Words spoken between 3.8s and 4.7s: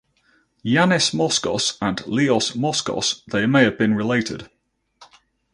related.